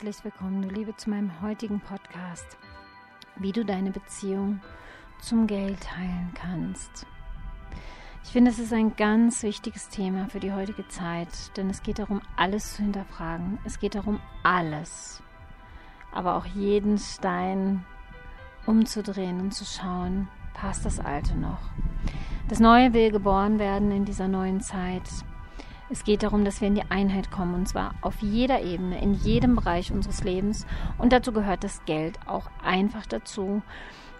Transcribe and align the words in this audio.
Herzlich 0.00 0.22
willkommen, 0.22 0.62
du 0.62 0.68
Liebe, 0.68 0.94
zu 0.94 1.10
meinem 1.10 1.42
heutigen 1.42 1.80
Podcast, 1.80 2.56
wie 3.34 3.50
du 3.50 3.64
deine 3.64 3.90
Beziehung 3.90 4.60
zum 5.20 5.48
Geld 5.48 5.96
heilen 5.96 6.30
kannst. 6.34 7.04
Ich 8.22 8.30
finde, 8.30 8.52
es 8.52 8.60
ist 8.60 8.72
ein 8.72 8.94
ganz 8.94 9.42
wichtiges 9.42 9.88
Thema 9.88 10.28
für 10.28 10.38
die 10.38 10.52
heutige 10.52 10.86
Zeit, 10.86 11.56
denn 11.56 11.68
es 11.68 11.82
geht 11.82 11.98
darum, 11.98 12.20
alles 12.36 12.76
zu 12.76 12.82
hinterfragen. 12.82 13.58
Es 13.64 13.80
geht 13.80 13.96
darum, 13.96 14.20
alles, 14.44 15.20
aber 16.12 16.36
auch 16.36 16.46
jeden 16.46 16.96
Stein 16.98 17.84
umzudrehen 18.66 19.40
und 19.40 19.52
zu 19.52 19.64
schauen, 19.64 20.28
passt 20.54 20.84
das 20.84 21.00
Alte 21.00 21.36
noch. 21.36 21.70
Das 22.46 22.60
Neue 22.60 22.92
will 22.92 23.10
geboren 23.10 23.58
werden 23.58 23.90
in 23.90 24.04
dieser 24.04 24.28
neuen 24.28 24.60
Zeit. 24.60 25.10
Es 25.90 26.04
geht 26.04 26.22
darum, 26.22 26.44
dass 26.44 26.60
wir 26.60 26.68
in 26.68 26.74
die 26.74 26.90
Einheit 26.90 27.30
kommen 27.30 27.54
und 27.54 27.68
zwar 27.68 27.94
auf 28.02 28.16
jeder 28.20 28.60
Ebene, 28.60 29.00
in 29.00 29.14
jedem 29.14 29.56
Bereich 29.56 29.90
unseres 29.90 30.22
Lebens. 30.22 30.66
Und 30.98 31.12
dazu 31.12 31.32
gehört 31.32 31.64
das 31.64 31.84
Geld 31.86 32.18
auch 32.26 32.50
einfach 32.62 33.06
dazu. 33.06 33.62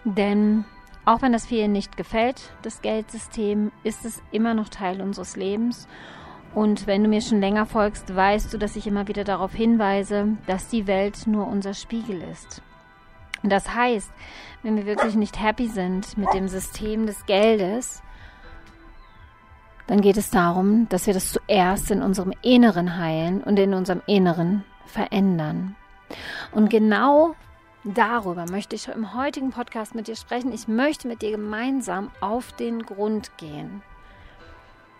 Denn 0.03 0.65
auch 1.05 1.21
wenn 1.21 1.31
das 1.31 1.45
vielen 1.45 1.71
nicht 1.71 1.95
gefällt, 1.97 2.51
das 2.63 2.81
Geldsystem, 2.81 3.71
ist 3.83 4.05
es 4.05 4.21
immer 4.31 4.53
noch 4.53 4.69
Teil 4.69 5.01
unseres 5.01 5.35
Lebens. 5.35 5.87
Und 6.55 6.87
wenn 6.87 7.03
du 7.03 7.09
mir 7.09 7.21
schon 7.21 7.39
länger 7.39 7.65
folgst, 7.67 8.15
weißt 8.15 8.51
du, 8.53 8.57
dass 8.57 8.75
ich 8.75 8.87
immer 8.87 9.07
wieder 9.07 9.23
darauf 9.23 9.53
hinweise, 9.53 10.37
dass 10.47 10.67
die 10.69 10.87
Welt 10.87 11.27
nur 11.27 11.47
unser 11.47 11.75
Spiegel 11.75 12.23
ist. 12.23 12.63
Das 13.43 13.73
heißt, 13.73 14.11
wenn 14.63 14.75
wir 14.75 14.85
wirklich 14.85 15.15
nicht 15.15 15.41
happy 15.41 15.67
sind 15.67 16.17
mit 16.17 16.33
dem 16.33 16.47
System 16.47 17.05
des 17.05 17.25
Geldes, 17.25 18.01
dann 19.89 20.01
geht 20.01 20.17
es 20.17 20.29
darum, 20.29 20.87
dass 20.89 21.07
wir 21.07 21.15
das 21.15 21.31
zuerst 21.31 21.89
in 21.89 22.03
unserem 22.03 22.31
Inneren 22.43 22.99
heilen 22.99 23.41
und 23.41 23.57
in 23.57 23.73
unserem 23.73 24.03
Inneren 24.05 24.63
verändern. 24.85 25.75
Und 26.51 26.69
genau 26.69 27.33
darüber 27.83 28.45
möchte 28.51 28.75
ich 28.75 28.87
im 28.87 29.15
heutigen 29.15 29.49
Podcast 29.49 29.95
mit 29.95 30.07
dir 30.07 30.15
sprechen. 30.15 30.53
Ich 30.53 30.67
möchte 30.67 31.07
mit 31.07 31.23
dir 31.23 31.31
gemeinsam 31.31 32.11
auf 32.21 32.51
den 32.53 32.83
Grund 32.83 33.35
gehen. 33.37 33.81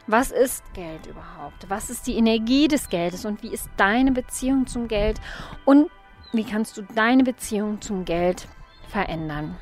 Was 0.08 0.32
ist 0.32 0.64
Geld 0.74 1.06
überhaupt? 1.06 1.70
Was 1.70 1.92
ist 1.92 2.08
die 2.08 2.18
Energie 2.18 2.68
des 2.68 2.90
Geldes 2.90 3.26
und 3.26 3.44
wie 3.44 3.54
ist 3.54 3.70
deine 3.78 4.12
Beziehung 4.12 4.66
zum 4.66 4.88
Geld 4.88 5.22
und 5.66 5.92
wie 6.34 6.44
kannst 6.44 6.78
du 6.78 6.82
deine 6.82 7.24
Beziehung 7.24 7.80
zum 7.80 8.06
Geld 8.06 8.48
verändern? 8.88 9.56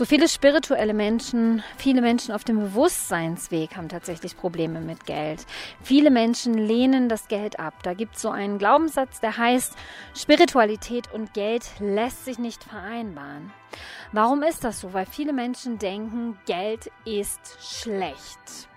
So 0.00 0.06
viele 0.06 0.28
spirituelle 0.28 0.94
Menschen, 0.94 1.62
viele 1.76 2.00
Menschen 2.00 2.32
auf 2.32 2.42
dem 2.42 2.58
Bewusstseinsweg 2.58 3.76
haben 3.76 3.90
tatsächlich 3.90 4.34
Probleme 4.34 4.80
mit 4.80 5.04
Geld. 5.04 5.44
Viele 5.82 6.10
Menschen 6.10 6.54
lehnen 6.54 7.10
das 7.10 7.28
Geld 7.28 7.60
ab. 7.60 7.74
Da 7.82 7.92
gibt 7.92 8.16
es 8.16 8.22
so 8.22 8.30
einen 8.30 8.56
Glaubenssatz, 8.56 9.20
der 9.20 9.36
heißt, 9.36 9.76
Spiritualität 10.14 11.12
und 11.12 11.34
Geld 11.34 11.68
lässt 11.80 12.24
sich 12.24 12.38
nicht 12.38 12.64
vereinbaren. 12.64 13.52
Warum 14.10 14.42
ist 14.42 14.64
das 14.64 14.80
so? 14.80 14.94
Weil 14.94 15.04
viele 15.04 15.34
Menschen 15.34 15.78
denken, 15.78 16.38
Geld 16.46 16.90
ist 17.04 17.58
schlecht. 17.60 18.70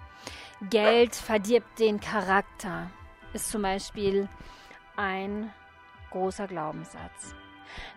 Geld 0.70 1.16
verdirbt 1.16 1.80
den 1.80 2.02
Charakter, 2.02 2.92
ist 3.32 3.50
zum 3.50 3.62
Beispiel 3.62 4.28
ein 4.98 5.54
großer 6.12 6.48
Glaubenssatz. 6.48 7.34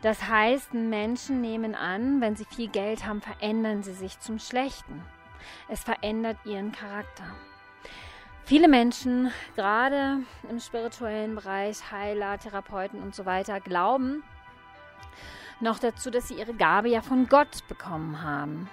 Das 0.02 0.28
heißt, 0.28 0.74
Menschen 0.74 1.41
nehmen 1.41 1.74
an, 1.74 2.20
wenn 2.20 2.36
sie 2.36 2.44
viel 2.44 2.69
Geld 2.69 3.06
haben, 3.06 3.20
verändern 3.20 3.82
sie 3.82 3.94
sich 3.94 4.19
zum 4.20 4.38
Schlechten. 4.38 5.03
Es 5.69 5.82
verändert 5.82 6.38
ihren 6.44 6.72
Charakter. 6.72 7.25
Viele 8.44 8.69
Menschen, 8.69 9.32
gerade 9.56 10.20
im 10.48 10.60
spirituellen 10.60 11.34
Bereich, 11.34 11.91
Heiler, 11.91 12.38
Therapeuten 12.38 13.03
und 13.03 13.15
so 13.15 13.26
weiter, 13.26 13.60
glauben 13.60 14.22
noch 15.60 15.78
dazu, 15.78 16.10
dass 16.10 16.28
sie 16.28 16.34
ihre 16.34 16.54
Gabe 16.54 16.88
ja 16.88 17.00
von 17.00 17.28
Gott 17.28 17.66
bekommen 17.69 18.22
haben. 18.22 18.69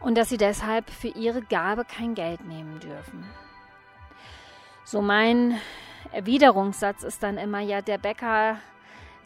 Und 0.00 0.18
dass 0.18 0.28
sie 0.28 0.36
deshalb 0.36 0.90
für 0.90 1.08
ihre 1.08 1.42
Gabe 1.42 1.84
kein 1.84 2.14
Geld 2.14 2.44
nehmen 2.44 2.80
dürfen. 2.80 3.24
So 4.84 5.00
mein 5.00 5.58
Erwiderungssatz 6.10 7.04
ist 7.04 7.22
dann 7.22 7.38
immer, 7.38 7.60
ja, 7.60 7.80
der 7.80 7.98
Bäcker 7.98 8.56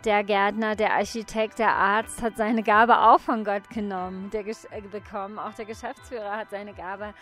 der 0.06 0.22
Gärtner, 0.22 0.77
der 0.77 0.94
Architekt, 0.94 1.59
der 1.59 1.75
Arzt 1.75 2.22
hat 2.22 2.37
seine 2.37 2.62
Gabe 2.62 2.97
auch 2.97 3.19
von 3.19 3.44
Gott 3.44 3.69
genommen, 3.71 4.31
der, 4.31 4.47
äh, 4.47 4.81
bekommen. 4.81 5.37
Auch 5.39 5.53
der 5.55 5.65
Geschäftsführer 5.65 6.37
hat 6.37 6.50
seine 6.50 6.72
Gabe 6.72 7.12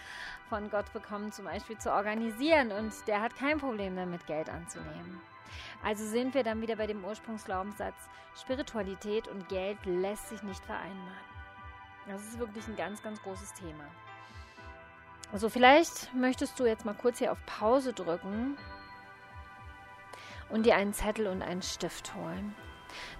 von 0.51 0.71
Gott 0.71 0.93
bekommen, 0.93 1.33
zum 1.33 1.47
Beispiel 1.47 1.79
zu 1.79 1.91
organisieren. 1.91 2.73
Und 2.73 2.93
der 3.07 3.23
hat 3.23 3.35
kein 3.37 3.59
Problem 3.59 3.97
damit, 3.97 4.27
Geld 4.27 4.51
anzunehmen. 4.51 5.21
Also 5.83 6.05
sind 6.05 6.35
wir 6.35 6.43
dann 6.43 6.61
wieder 6.61 6.77
bei 6.77 6.87
dem 6.87 7.03
Ursprungsglaubenssatz, 7.03 7.95
Spiritualität 8.39 9.29
und 9.29 9.49
Geld 9.49 9.79
lässt 9.87 10.29
sich 10.29 10.43
nicht 10.43 10.63
vereinbaren. 10.65 11.35
Das 12.07 12.23
ist 12.23 12.39
wirklich 12.39 12.67
ein 12.69 12.77
ganz, 12.77 13.03
ganz 13.03 13.23
großes 13.23 13.55
Thema. 13.55 13.85
Also 15.33 15.49
vielleicht 15.49 16.15
möchtest 16.15 16.61
du 16.61 16.67
jetzt 16.67 16.85
mal 16.85 16.95
kurz 16.95 17.19
hier 17.19 17.33
auf 17.33 17.39
Pause 17.47 17.95
drücken 17.95 18.59
und 20.51 20.67
dir 20.67 20.77
einen 20.77 20.93
Zettel 20.93 21.29
und 21.29 21.41
einen 21.41 21.63
Stift 21.63 22.15
holen 22.15 22.55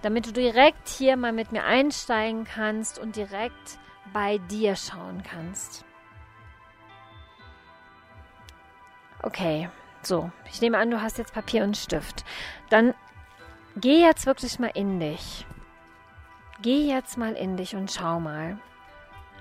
damit 0.01 0.27
du 0.27 0.31
direkt 0.31 0.87
hier 0.89 1.17
mal 1.17 1.33
mit 1.33 1.51
mir 1.51 1.63
einsteigen 1.63 2.45
kannst 2.45 2.99
und 2.99 3.15
direkt 3.15 3.79
bei 4.13 4.37
dir 4.37 4.75
schauen 4.75 5.23
kannst. 5.23 5.85
Okay, 9.21 9.69
so, 10.01 10.31
ich 10.51 10.61
nehme 10.61 10.77
an, 10.77 10.91
du 10.91 11.01
hast 11.01 11.17
jetzt 11.17 11.33
Papier 11.33 11.63
und 11.63 11.75
Stift. 11.75 12.23
Dann 12.69 12.93
geh 13.75 14.01
jetzt 14.01 14.25
wirklich 14.25 14.59
mal 14.59 14.71
in 14.73 14.99
dich. 14.99 15.47
Geh 16.61 16.87
jetzt 16.87 17.17
mal 17.17 17.33
in 17.33 17.57
dich 17.57 17.75
und 17.75 17.91
schau 17.91 18.19
mal. 18.19 18.59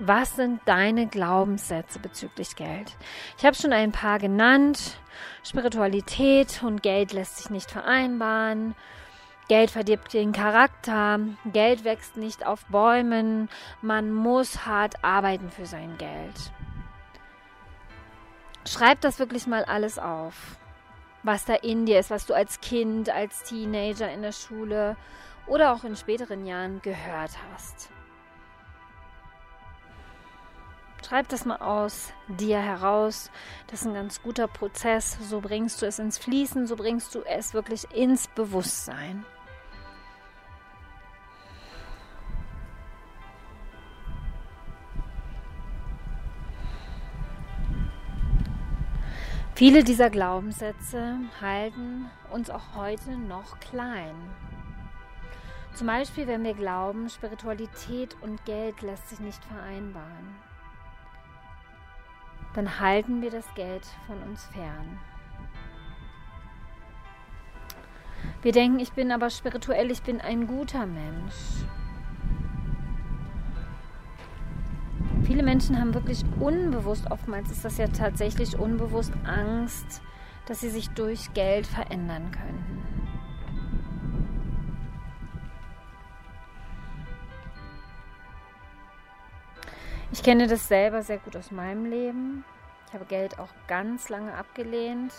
Was 0.00 0.34
sind 0.34 0.60
deine 0.64 1.06
Glaubenssätze 1.06 2.00
bezüglich 2.00 2.56
Geld? 2.56 2.96
Ich 3.38 3.44
habe 3.44 3.54
schon 3.54 3.72
ein 3.72 3.92
paar 3.92 4.18
genannt. 4.18 4.98
Spiritualität 5.44 6.62
und 6.64 6.82
Geld 6.82 7.12
lässt 7.12 7.36
sich 7.36 7.50
nicht 7.50 7.70
vereinbaren. 7.70 8.74
Geld 9.48 9.70
verdirbt 9.70 10.14
den 10.14 10.32
Charakter, 10.32 11.20
Geld 11.44 11.84
wächst 11.84 12.16
nicht 12.16 12.46
auf 12.46 12.64
Bäumen, 12.66 13.50
man 13.82 14.10
muss 14.10 14.64
hart 14.64 15.04
arbeiten 15.04 15.50
für 15.50 15.66
sein 15.66 15.98
Geld. 15.98 16.52
Schreib 18.66 19.02
das 19.02 19.18
wirklich 19.18 19.46
mal 19.46 19.64
alles 19.64 19.98
auf, 19.98 20.56
was 21.22 21.44
da 21.44 21.54
in 21.54 21.84
dir 21.84 22.00
ist, 22.00 22.10
was 22.10 22.24
du 22.24 22.32
als 22.32 22.60
Kind, 22.62 23.10
als 23.10 23.42
Teenager 23.42 24.10
in 24.10 24.22
der 24.22 24.32
Schule 24.32 24.96
oder 25.46 25.74
auch 25.74 25.84
in 25.84 25.94
späteren 25.94 26.46
Jahren 26.46 26.80
gehört 26.80 27.32
hast. 27.52 27.90
Schreib 31.06 31.28
das 31.28 31.44
mal 31.44 31.58
aus 31.58 32.14
dir 32.28 32.58
heraus. 32.58 33.30
Das 33.66 33.82
ist 33.82 33.86
ein 33.86 33.92
ganz 33.92 34.22
guter 34.22 34.48
Prozess. 34.48 35.18
So 35.28 35.42
bringst 35.42 35.82
du 35.82 35.86
es 35.86 35.98
ins 35.98 36.16
Fließen, 36.16 36.66
so 36.66 36.76
bringst 36.76 37.14
du 37.14 37.20
es 37.20 37.52
wirklich 37.52 37.84
ins 37.94 38.26
Bewusstsein. 38.28 39.26
Viele 49.56 49.84
dieser 49.84 50.10
Glaubenssätze 50.10 51.16
halten 51.40 52.10
uns 52.32 52.50
auch 52.50 52.74
heute 52.74 53.12
noch 53.12 53.60
klein. 53.60 54.16
Zum 55.74 55.86
Beispiel, 55.86 56.26
wenn 56.26 56.42
wir 56.42 56.54
glauben, 56.54 57.08
Spiritualität 57.08 58.16
und 58.20 58.44
Geld 58.44 58.82
lässt 58.82 59.08
sich 59.10 59.20
nicht 59.20 59.44
vereinbaren, 59.44 60.34
dann 62.54 62.80
halten 62.80 63.22
wir 63.22 63.30
das 63.30 63.46
Geld 63.54 63.86
von 64.08 64.20
uns 64.24 64.44
fern. 64.46 64.98
Wir 68.42 68.50
denken, 68.50 68.80
ich 68.80 68.92
bin 68.92 69.12
aber 69.12 69.30
spirituell, 69.30 69.92
ich 69.92 70.02
bin 70.02 70.20
ein 70.20 70.48
guter 70.48 70.84
Mensch. 70.84 71.64
Viele 75.24 75.42
Menschen 75.42 75.80
haben 75.80 75.94
wirklich 75.94 76.22
unbewusst, 76.38 77.10
oftmals 77.10 77.50
ist 77.50 77.64
das 77.64 77.78
ja 77.78 77.88
tatsächlich 77.88 78.58
unbewusst 78.58 79.12
Angst, 79.24 80.02
dass 80.46 80.60
sie 80.60 80.68
sich 80.68 80.90
durch 80.90 81.32
Geld 81.32 81.66
verändern 81.66 82.30
könnten. 82.30 82.82
Ich 90.12 90.22
kenne 90.22 90.46
das 90.46 90.68
selber 90.68 91.02
sehr 91.02 91.18
gut 91.18 91.36
aus 91.36 91.50
meinem 91.50 91.86
Leben. 91.86 92.44
Ich 92.88 92.94
habe 92.94 93.06
Geld 93.06 93.38
auch 93.38 93.48
ganz 93.66 94.10
lange 94.10 94.34
abgelehnt. 94.34 95.12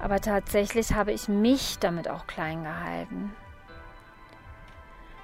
Aber 0.00 0.20
tatsächlich 0.20 0.92
habe 0.92 1.12
ich 1.12 1.28
mich 1.28 1.78
damit 1.78 2.10
auch 2.10 2.26
klein 2.26 2.64
gehalten. 2.64 3.32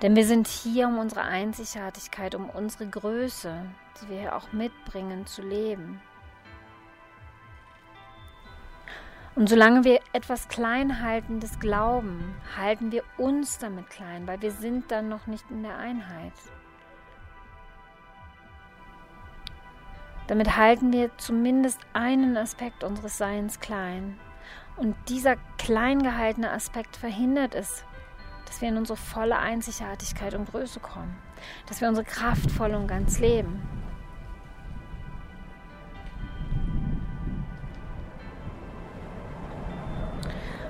Denn 0.03 0.17
wir 0.17 0.25
sind 0.25 0.47
hier, 0.47 0.89
um 0.89 0.99
unsere 0.99 1.23
Einzigartigkeit, 1.23 2.35
um 2.35 2.49
unsere 2.49 2.87
Größe, 2.87 3.67
die 4.01 4.09
wir 4.09 4.21
hier 4.21 4.37
auch 4.37 4.53
mitbringen, 4.53 5.27
zu 5.27 5.43
leben. 5.43 6.01
Und 9.35 9.49
solange 9.49 9.85
wir 9.85 10.01
etwas 10.13 10.49
Kleinhaltendes 10.49 11.61
glauben, 11.61 12.35
halten 12.57 12.93
wir 12.93 13.05
uns 13.17 13.59
damit 13.59 13.89
klein, 13.91 14.27
weil 14.27 14.41
wir 14.43 14.51
sind 14.51 14.91
dann 14.91 15.09
noch 15.09 15.27
nicht 15.27 15.51
in 15.51 15.63
der 15.63 15.79
Einheit. 15.79 16.33
Damit 20.27 20.57
halten 20.57 20.93
wir 20.93 21.11
zumindest 21.19 21.81
einen 21.93 22.37
Aspekt 22.37 22.85
unseres 22.85 23.19
Seins 23.19 23.61
klein. 23.61 24.19
Und 24.77 24.97
dieser 25.09 25.37
klein 25.59 26.03
gehaltene 26.03 26.51
Aspekt 26.51 26.97
verhindert 26.97 27.55
es, 27.55 27.85
dass 28.47 28.61
wir 28.61 28.69
in 28.69 28.77
unsere 28.77 28.97
volle 28.97 29.39
Einzigartigkeit 29.39 30.35
und 30.35 30.51
Größe 30.51 30.81
kommen, 30.81 31.17
dass 31.67 31.81
wir 31.81 31.89
unsere 31.89 32.07
Kraft 32.07 32.51
voll 32.51 32.75
und 32.75 32.87
ganz 32.87 33.19
leben. 33.19 33.63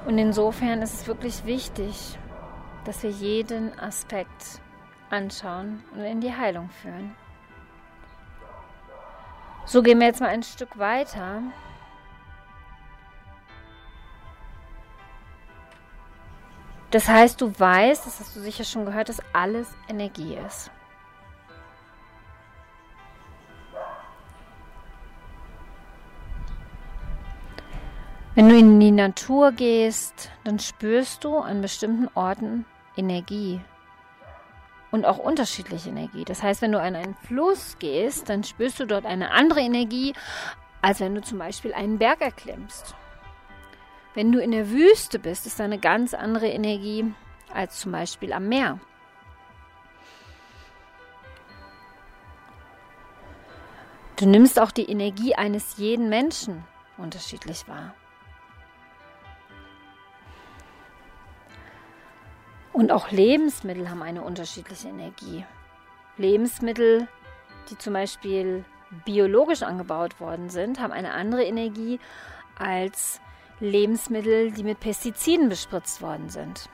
Und 0.07 0.19
insofern 0.19 0.83
ist 0.83 0.95
es 0.95 1.07
wirklich 1.07 1.45
wichtig, 1.45 2.19
dass 2.85 3.03
wir 3.03 3.11
jeden 3.11 3.79
Aspekt 3.79 4.61
anschauen 5.11 5.85
und 5.93 6.01
in 6.01 6.21
die 6.21 6.35
Heilung 6.35 6.71
führen. 6.71 7.15
So 9.67 9.83
gehen 9.83 10.01
wir 10.01 10.09
jetzt 10.09 10.21
mal 10.21 10.31
ein 10.31 10.43
Stück 10.43 10.79
weiter. 10.79 11.43
Das 16.91 17.09
heißt, 17.09 17.41
du 17.41 17.53
weißt, 17.57 18.05
das 18.05 18.19
hast 18.19 18.35
du 18.35 18.41
sicher 18.41 18.65
schon 18.65 18.85
gehört, 18.85 19.09
dass 19.09 19.23
alles 19.33 19.69
Energie 19.89 20.37
ist. 20.47 20.71
Wenn 28.35 28.49
du 28.49 28.57
in 28.57 28.81
die 28.81 28.91
Natur 28.91 29.53
gehst, 29.53 30.31
dann 30.45 30.59
spürst 30.59 31.25
du 31.25 31.39
an 31.39 31.61
bestimmten 31.61 32.09
Orten 32.15 32.65
Energie 32.97 33.61
und 34.91 35.05
auch 35.05 35.19
unterschiedliche 35.19 35.91
Energie. 35.91 36.25
Das 36.25 36.43
heißt, 36.43 36.63
wenn 36.63 36.73
du 36.73 36.81
an 36.81 36.97
einen 36.97 37.15
Fluss 37.15 37.77
gehst, 37.79 38.29
dann 38.29 38.43
spürst 38.43 38.81
du 38.81 38.87
dort 38.87 39.05
eine 39.05 39.31
andere 39.31 39.61
Energie, 39.61 40.15
als 40.81 41.01
wenn 41.01 41.15
du 41.15 41.23
zum 41.23 41.39
Beispiel 41.39 41.73
einen 41.75 41.99
Berg 41.99 42.21
erklimmst. 42.21 42.95
Wenn 44.15 44.33
du 44.33 44.41
in 44.41 44.51
der 44.51 44.71
Wüste 44.71 45.19
bist, 45.19 45.47
ist 45.47 45.61
da 45.61 45.65
eine 45.65 45.79
ganz 45.79 46.15
andere 46.15 46.49
Energie 46.49 47.13
als 47.53 47.79
zum 47.79 47.93
Beispiel 47.93 48.33
am 48.33 48.49
Meer. 48.49 48.81
Du 54.17 54.27
nimmst 54.27 54.59
auch 54.61 54.71
die 54.71 54.91
Energie 54.91 55.35
eines 55.35 55.79
jeden 55.79 56.11
Menschen 56.11 56.65
unterschiedlich 56.99 57.67
wahr. 57.69 57.95
Und 62.73 62.93
auch 62.93 63.11
Lebensmittel 63.11 63.89
haben 63.91 64.03
eine 64.03 64.23
unterschiedliche 64.23 64.89
Energie. 64.89 65.45
Lebensmittel, 66.19 67.09
die 67.71 67.79
zum 67.79 67.95
Beispiel 67.95 68.65
biologisch 69.05 69.63
angebaut 69.63 70.21
worden 70.21 70.51
sind, 70.51 70.81
haben 70.81 70.93
eine 70.93 71.13
andere 71.13 71.45
Energie 71.45 71.99
als 72.59 73.21
Lebensmittel, 73.61 74.51
die 74.53 74.65
mit 74.65 74.81
Pestiziden 74.81 75.49
bespritzt 75.49 76.03
worden 76.03 76.31
sind. 76.31 76.69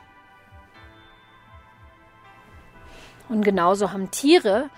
Und 3.29 3.43
genauso 3.43 3.93
haben 3.93 4.11
Tiere 4.11 4.71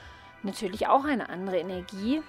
natürlich 0.43 0.87
auch 0.87 1.05
eine 1.05 1.29
andere 1.29 1.59
Energie, 1.59 2.23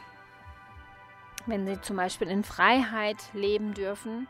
wenn 1.46 1.66
sie 1.66 1.80
zum 1.82 1.96
Beispiel 1.96 2.28
in 2.28 2.44
Freiheit 2.44 3.18
leben 3.34 3.74
dürfen 3.74 4.28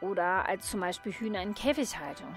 oder 0.00 0.46
als 0.48 0.70
zum 0.70 0.80
Beispiel 0.80 1.12
Hühner 1.12 1.42
in 1.42 1.54
Käfighaltung. 1.54 2.34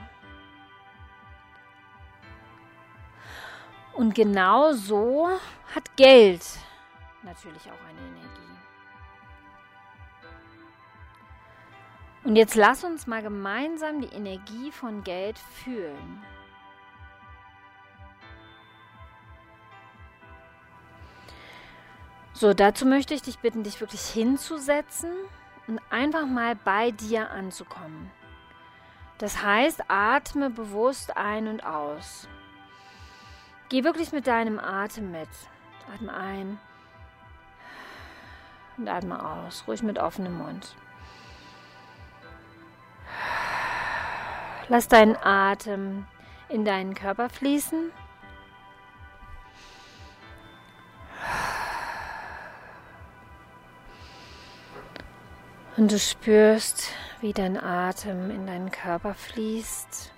Und 3.93 4.15
genau 4.15 4.73
so 4.73 5.29
hat 5.75 5.95
Geld 5.95 6.43
natürlich 7.21 7.69
auch 7.69 7.87
eine 7.87 7.99
Energie. 7.99 8.42
Und 12.23 12.37
jetzt 12.37 12.55
lass 12.55 12.83
uns 12.83 13.05
mal 13.05 13.21
gemeinsam 13.21 14.01
die 14.01 14.07
Energie 14.07 14.71
von 14.71 15.03
Geld 15.03 15.37
fühlen. 15.37 16.23
So, 22.31 22.53
dazu 22.53 22.85
möchte 22.85 23.13
ich 23.13 23.21
dich 23.21 23.39
bitten, 23.39 23.63
dich 23.63 23.79
wirklich 23.79 24.01
hinzusetzen 24.01 25.11
und 25.67 25.79
einfach 25.89 26.25
mal 26.25 26.55
bei 26.55 26.91
dir 26.91 27.29
anzukommen. 27.29 28.09
Das 29.17 29.43
heißt, 29.43 29.83
atme 29.89 30.49
bewusst 30.49 31.15
ein 31.15 31.47
und 31.47 31.63
aus. 31.63 32.27
Geh 33.69 33.83
wirklich 33.83 34.11
mit 34.11 34.27
deinem 34.27 34.59
Atem 34.59 35.11
mit. 35.11 35.29
Atme 35.93 36.13
ein 36.13 36.59
und 38.77 38.87
atme 38.87 39.23
aus, 39.23 39.65
ruhig 39.67 39.83
mit 39.83 39.99
offenem 39.99 40.37
Mund. 40.37 40.75
Lass 44.69 44.87
deinen 44.87 45.15
Atem 45.17 46.05
in 46.49 46.65
deinen 46.65 46.93
Körper 46.93 47.29
fließen. 47.29 47.91
Und 55.75 55.91
du 55.91 55.97
spürst, 55.97 56.93
wie 57.21 57.33
dein 57.33 57.61
Atem 57.61 58.29
in 58.29 58.45
deinen 58.45 58.71
Körper 58.71 59.15
fließt. 59.15 60.11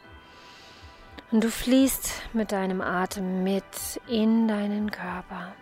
Und 1.32 1.44
du 1.44 1.50
fließt 1.50 2.34
mit 2.34 2.52
deinem 2.52 2.82
Atem 2.82 3.44
mit 3.44 3.64
in 4.08 4.48
deinen 4.48 4.92
Körper. 4.92 5.54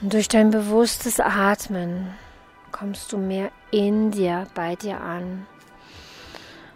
Und 0.00 0.12
durch 0.12 0.28
dein 0.28 0.50
bewusstes 0.50 1.20
Atmen 1.20 2.14
kommst 2.72 3.12
du 3.12 3.18
mehr 3.18 3.50
in 3.70 4.10
dir, 4.12 4.46
bei 4.54 4.76
dir 4.76 5.00
an. 5.00 5.46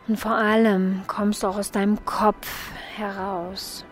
Und 0.09 0.19
vor 0.19 0.35
allem 0.35 1.03
kommst 1.07 1.43
du 1.43 1.47
auch 1.47 1.57
aus 1.57 1.71
deinem 1.71 2.05
Kopf 2.05 2.73
heraus. 2.97 3.85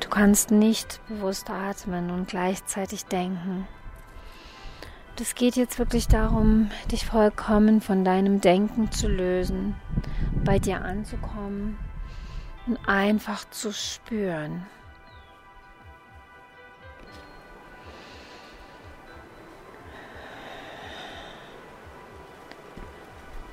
Du 0.00 0.08
kannst 0.08 0.50
nicht 0.50 1.00
bewusst 1.08 1.50
atmen 1.50 2.10
und 2.10 2.28
gleichzeitig 2.28 3.04
denken. 3.04 3.68
Es 5.20 5.34
geht 5.34 5.56
jetzt 5.56 5.78
wirklich 5.78 6.06
darum, 6.06 6.70
dich 6.90 7.04
vollkommen 7.04 7.80
von 7.80 8.04
deinem 8.04 8.40
Denken 8.40 8.90
zu 8.92 9.08
lösen, 9.08 9.74
bei 10.44 10.58
dir 10.58 10.82
anzukommen 10.82 11.76
und 12.66 12.78
einfach 12.88 13.44
zu 13.50 13.72
spüren. 13.72 14.64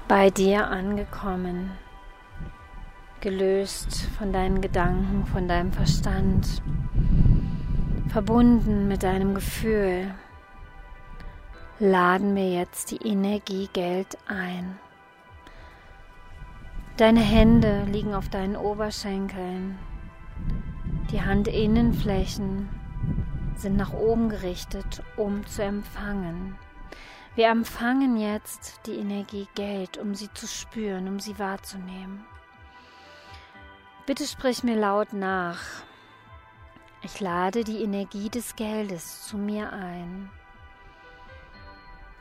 Bei 0.07 0.29
dir 0.29 0.67
angekommen, 0.67 1.71
gelöst 3.21 4.07
von 4.17 4.31
deinen 4.31 4.61
Gedanken, 4.61 5.25
von 5.25 5.47
deinem 5.47 5.71
Verstand, 5.71 6.61
verbunden 8.09 8.87
mit 8.87 9.01
deinem 9.01 9.33
Gefühl 9.33 10.13
laden 11.79 12.35
wir 12.35 12.49
jetzt 12.49 12.91
die 12.91 13.05
Energie 13.07 13.67
Geld 13.73 14.17
ein. 14.27 14.77
Deine 16.97 17.19
Hände 17.19 17.83
liegen 17.91 18.13
auf 18.13 18.29
deinen 18.29 18.55
Oberschenkeln. 18.55 19.77
Die 21.11 21.21
Handinnenflächen 21.21 22.69
sind 23.55 23.75
nach 23.75 23.91
oben 23.91 24.29
gerichtet, 24.29 25.03
um 25.17 25.45
zu 25.47 25.63
empfangen. 25.63 26.55
Wir 27.35 27.49
empfangen 27.49 28.15
jetzt 28.15 28.79
die 28.85 28.95
Energie 28.95 29.47
Geld, 29.55 29.97
um 29.97 30.15
sie 30.15 30.33
zu 30.33 30.47
spüren, 30.47 31.09
um 31.09 31.19
sie 31.19 31.37
wahrzunehmen. 31.37 32.23
Bitte 34.05 34.25
sprich 34.25 34.63
mir 34.63 34.77
laut 34.77 35.11
nach. 35.11 35.59
Ich 37.01 37.19
lade 37.19 37.65
die 37.65 37.83
Energie 37.83 38.29
des 38.29 38.55
Geldes 38.55 39.27
zu 39.27 39.37
mir 39.37 39.73
ein. 39.73 40.29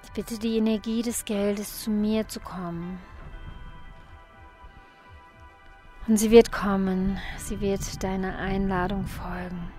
Ich 0.03 0.11
bitte 0.13 0.39
die 0.39 0.57
Energie 0.57 1.03
des 1.03 1.25
Geldes 1.25 1.83
zu 1.83 1.91
mir 1.91 2.27
zu 2.27 2.41
kommen. 2.41 2.99
Und 6.09 6.17
sie 6.17 6.33
wird 6.33 6.51
kommen, 6.51 7.19
sie 7.39 7.61
wird 7.61 8.03
deiner 8.03 8.37
Einladung 8.37 9.07
folgen. 9.07 9.71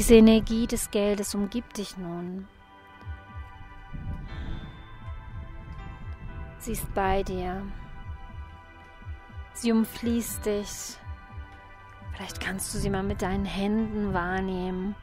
Diese 0.00 0.14
Energie 0.14 0.66
des 0.66 0.90
Geldes 0.90 1.34
umgibt 1.34 1.76
dich 1.76 1.98
nun. 1.98 2.48
Sie 6.56 6.72
ist 6.72 6.94
bei 6.94 7.22
dir. 7.22 7.62
Sie 9.52 9.70
umfließt 9.70 10.46
dich. 10.46 10.96
Vielleicht 12.14 12.40
kannst 12.40 12.72
du 12.72 12.78
sie 12.78 12.88
mal 12.88 13.02
mit 13.02 13.20
deinen 13.20 13.44
Händen 13.44 14.14
wahrnehmen. 14.14 14.94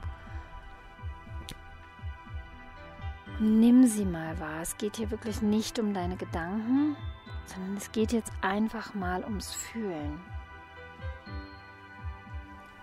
nimm 3.39 3.85
sie 3.85 4.03
mal 4.03 4.39
wahr. 4.39 4.63
Es 4.63 4.79
geht 4.79 4.95
hier 4.95 5.11
wirklich 5.11 5.43
nicht 5.43 5.77
um 5.77 5.93
deine 5.93 6.17
Gedanken, 6.17 6.97
sondern 7.45 7.77
es 7.77 7.91
geht 7.91 8.13
jetzt 8.13 8.31
einfach 8.41 8.95
mal 8.95 9.23
ums 9.23 9.53
Fühlen. 9.53 10.19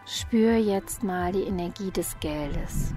Spür 0.07 0.57
jetzt 0.57 1.03
mal 1.03 1.33
die 1.33 1.45
Energie 1.45 1.91
des 1.91 2.19
Geldes. 2.21 2.93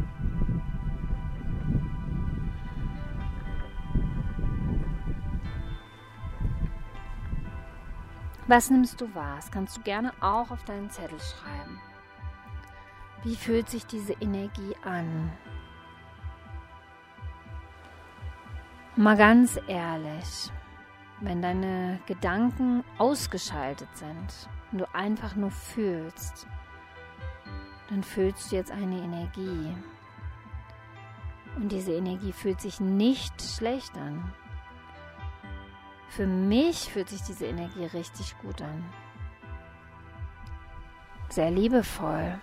Was 8.47 8.69
nimmst 8.69 8.99
du 8.99 9.13
wahr? 9.15 9.37
Das 9.37 9.51
kannst 9.51 9.77
du 9.77 9.81
gerne 9.81 10.11
auch 10.19 10.51
auf 10.51 10.63
deinen 10.65 10.89
Zettel 10.89 11.19
schreiben. 11.19 11.81
Wie 13.23 13.35
fühlt 13.35 13.69
sich 13.69 13.85
diese 13.85 14.13
Energie 14.13 14.75
an? 14.83 15.31
Mal 18.97 19.15
ganz 19.15 19.59
ehrlich, 19.67 20.51
wenn 21.21 21.41
deine 21.41 21.99
Gedanken 22.05 22.83
ausgeschaltet 22.97 23.89
sind 23.95 24.49
und 24.71 24.79
du 24.79 24.95
einfach 24.95 25.35
nur 25.35 25.51
fühlst, 25.51 26.47
dann 27.89 28.03
fühlst 28.03 28.51
du 28.51 28.55
jetzt 28.55 28.71
eine 28.71 28.97
Energie. 28.97 29.75
Und 31.55 31.71
diese 31.71 31.93
Energie 31.93 32.31
fühlt 32.31 32.61
sich 32.61 32.79
nicht 32.79 33.41
schlecht 33.41 33.97
an. 33.97 34.33
Für 36.09 36.27
mich 36.27 36.91
fühlt 36.91 37.09
sich 37.09 37.21
diese 37.23 37.45
Energie 37.45 37.85
richtig 37.85 38.37
gut 38.39 38.61
an. 38.61 38.83
Sehr 41.29 41.51
liebevoll. 41.51 42.39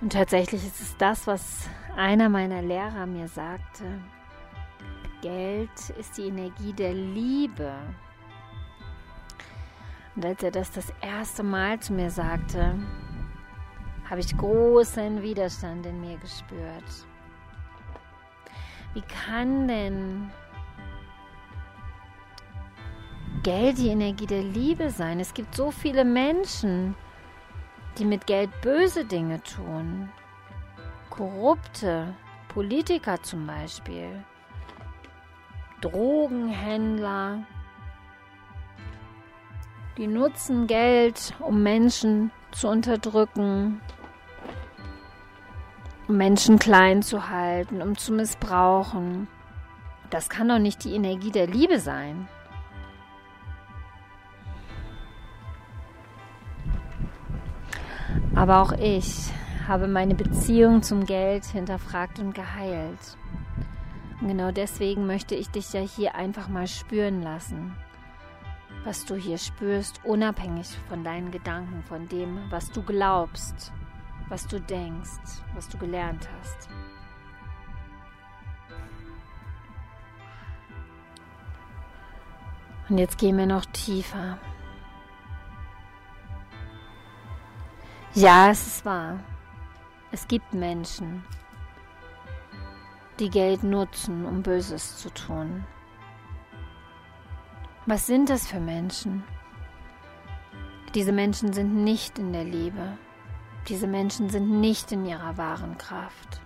Und 0.00 0.12
tatsächlich 0.12 0.64
ist 0.64 0.80
es 0.80 0.96
das, 0.96 1.26
was 1.26 1.68
einer 1.96 2.28
meiner 2.28 2.62
Lehrer 2.62 3.06
mir 3.06 3.28
sagte. 3.28 3.84
Geld 5.22 5.90
ist 5.98 6.18
die 6.18 6.28
Energie 6.28 6.72
der 6.72 6.92
Liebe. 6.92 7.72
Und 10.16 10.24
als 10.24 10.42
er 10.42 10.50
das 10.50 10.70
das 10.70 10.92
erste 11.00 11.42
Mal 11.42 11.80
zu 11.80 11.92
mir 11.92 12.10
sagte, 12.10 12.74
habe 14.08 14.20
ich 14.20 14.36
großen 14.36 15.22
Widerstand 15.22 15.86
in 15.86 16.00
mir 16.00 16.16
gespürt. 16.18 17.06
Wie 18.92 19.02
kann 19.02 19.66
denn 19.66 20.30
Geld 23.42 23.78
die 23.78 23.88
Energie 23.88 24.26
der 24.26 24.42
Liebe 24.42 24.90
sein? 24.90 25.18
Es 25.18 25.34
gibt 25.34 25.54
so 25.54 25.70
viele 25.70 26.04
Menschen, 26.04 26.94
die 27.98 28.04
mit 28.04 28.26
Geld 28.26 28.50
böse 28.60 29.04
Dinge 29.04 29.42
tun. 29.42 30.08
Korrupte 31.10 32.14
Politiker 32.48 33.20
zum 33.22 33.46
Beispiel. 33.46 34.24
Drogenhändler. 35.80 37.44
Die 39.96 40.08
nutzen 40.08 40.66
Geld, 40.66 41.34
um 41.38 41.62
Menschen 41.62 42.32
zu 42.50 42.68
unterdrücken, 42.68 43.80
um 46.08 46.16
Menschen 46.16 46.58
klein 46.58 47.00
zu 47.02 47.28
halten, 47.28 47.80
um 47.80 47.96
zu 47.96 48.12
missbrauchen. 48.12 49.28
Das 50.10 50.28
kann 50.28 50.48
doch 50.48 50.58
nicht 50.58 50.82
die 50.82 50.94
Energie 50.94 51.30
der 51.30 51.46
Liebe 51.46 51.78
sein. 51.78 52.28
Aber 58.34 58.62
auch 58.62 58.72
ich 58.72 59.30
habe 59.68 59.86
meine 59.86 60.16
Beziehung 60.16 60.82
zum 60.82 61.06
Geld 61.06 61.44
hinterfragt 61.44 62.18
und 62.18 62.34
geheilt. 62.34 63.16
Und 64.20 64.26
genau 64.26 64.50
deswegen 64.50 65.06
möchte 65.06 65.36
ich 65.36 65.50
dich 65.50 65.72
ja 65.72 65.80
hier 65.80 66.16
einfach 66.16 66.48
mal 66.48 66.66
spüren 66.66 67.22
lassen, 67.22 67.76
was 68.84 69.04
du 69.04 69.16
hier 69.16 69.38
spürst, 69.38 70.00
unabhängig 70.04 70.76
von 70.88 71.02
deinen 71.04 71.30
Gedanken, 71.30 71.82
von 71.84 72.06
dem, 72.08 72.50
was 72.50 72.70
du 72.70 72.82
glaubst, 72.82 73.72
was 74.28 74.46
du 74.46 74.60
denkst, 74.60 75.42
was 75.54 75.68
du 75.68 75.78
gelernt 75.78 76.28
hast. 76.38 76.68
Und 82.88 82.98
jetzt 82.98 83.16
gehen 83.16 83.38
wir 83.38 83.46
noch 83.46 83.64
tiefer. 83.66 84.38
Ja, 88.12 88.50
es 88.50 88.66
ist 88.66 88.84
wahr. 88.84 89.18
Es 90.12 90.28
gibt 90.28 90.52
Menschen, 90.52 91.24
die 93.18 93.30
Geld 93.30 93.64
nutzen, 93.64 94.26
um 94.26 94.42
Böses 94.42 94.98
zu 94.98 95.12
tun. 95.12 95.64
Was 97.86 98.06
sind 98.06 98.30
das 98.30 98.46
für 98.46 98.60
Menschen? 98.60 99.24
Diese 100.94 101.12
Menschen 101.12 101.52
sind 101.52 101.84
nicht 101.84 102.18
in 102.18 102.32
der 102.32 102.44
Liebe. 102.44 102.96
Diese 103.68 103.86
Menschen 103.86 104.30
sind 104.30 104.60
nicht 104.60 104.90
in 104.92 105.04
ihrer 105.04 105.36
wahren 105.36 105.76
Kraft. 105.76 106.40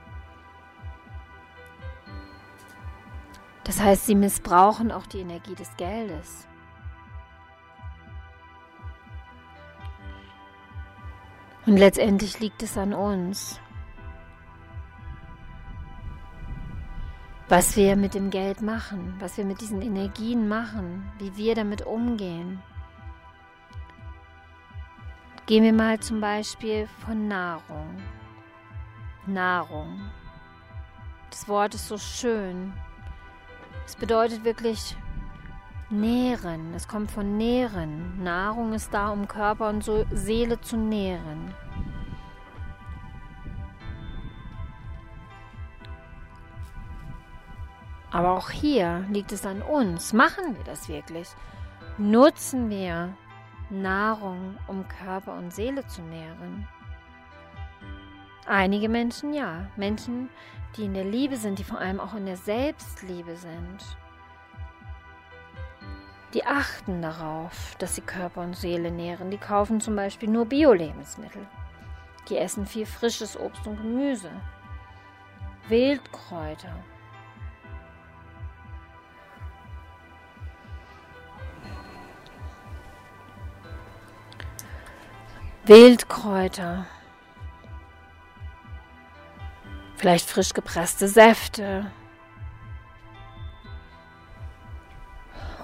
Das 3.63 3.81
heißt, 3.81 4.07
sie 4.07 4.15
missbrauchen 4.15 4.91
auch 4.91 5.07
die 5.07 5.21
Energie 5.21 5.55
des 5.55 5.77
Geldes. 5.77 6.49
Und 11.67 11.77
letztendlich 11.77 12.41
liegt 12.41 12.63
es 12.63 12.79
an 12.79 12.95
uns, 12.95 13.61
was 17.49 17.77
wir 17.77 17.97
mit 17.97 18.15
dem 18.15 18.29
Geld 18.29 18.61
machen, 18.61 19.15
was 19.21 19.39
wir 19.39 19.45
mit 19.45 19.63
diesen 19.63 19.81
Energien 19.81 20.49
machen, 20.49 21.11
wie 21.19 21.35
wir 21.37 21.55
damit 21.55 21.87
umgehen. 21.87 22.61
Gehen 25.47 25.65
wir 25.65 25.73
mal 25.73 25.99
zum 25.99 26.21
Beispiel 26.21 26.87
von 27.07 27.27
Nahrung. 27.27 28.03
Nahrung. 29.27 29.99
Das 31.31 31.49
Wort 31.49 31.75
ist 31.75 31.89
so 31.89 31.97
schön. 31.97 32.75
Es 33.87 33.97
bedeutet 33.97 34.45
wirklich 34.45 34.95
nähren. 35.89 36.75
Es 36.75 36.87
kommt 36.87 37.11
von 37.11 37.39
nähren. 37.39 38.23
Nahrung 38.23 38.75
ist 38.75 38.93
da, 38.93 39.09
um 39.09 39.27
Körper 39.27 39.71
und 39.71 39.91
Seele 40.11 40.61
zu 40.61 40.77
nähren. 40.77 41.55
Aber 48.11 48.33
auch 48.33 48.51
hier 48.51 49.05
liegt 49.11 49.33
es 49.33 49.45
an 49.45 49.63
uns. 49.63 50.13
Machen 50.13 50.57
wir 50.57 50.65
das 50.65 50.89
wirklich? 50.89 51.29
Nutzen 51.99 52.71
wir 52.71 53.15
Nahrung, 53.71 54.57
um 54.67 54.87
Körper 54.89 55.35
und 55.35 55.53
Seele 55.53 55.87
zu 55.87 56.01
nähren? 56.03 56.67
Einige 58.47 58.89
Menschen 58.89 59.35
ja. 59.35 59.67
Menschen, 59.77 60.31
die 60.77 60.85
in 60.85 60.95
der 60.95 61.05
Liebe 61.05 61.37
sind, 61.37 61.59
die 61.59 61.65
vor 61.65 61.79
allem 61.79 62.01
auch 62.01 62.15
in 62.15 62.25
der 62.25 62.39
Selbstliebe 62.39 63.37
sind. 63.37 63.85
Die 66.35 66.45
achten 66.45 67.03
darauf, 67.03 67.75
dass 67.79 67.95
sie 67.95 68.03
Körper 68.03 68.43
und 68.43 68.57
Seele 68.57 68.91
nähren. 68.91 69.31
Die 69.31 69.39
kaufen 69.39 69.81
zum 69.81 69.97
Beispiel 69.97 70.29
nur 70.29 70.47
Bio-Lebensmittel. 70.47 71.47
Die 72.29 72.37
essen 72.37 72.67
viel 72.67 72.87
frisches 72.87 73.39
Obst 73.39 73.67
und 73.67 73.77
Gemüse. 73.77 74.31
Wildkräuter. 75.69 76.75
Wildkräuter, 85.69 86.87
vielleicht 89.97 90.31
frisch 90.31 90.55
gepresste 90.55 91.09
Säfte, 91.09 91.91